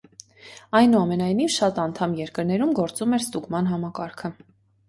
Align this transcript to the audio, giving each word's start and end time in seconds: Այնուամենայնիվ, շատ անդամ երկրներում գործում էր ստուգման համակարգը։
Այնուամենայնիվ, 0.79 1.51
շատ 1.57 1.77
անդամ 1.83 2.15
երկրներում 2.21 2.73
գործում 2.81 3.17
էր 3.19 3.25
ստուգման 3.27 3.71
համակարգը։ 3.75 4.35